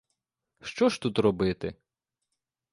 Що 0.61 0.89
ж 0.89 1.01
тут 1.01 1.19
робити? 1.19 1.75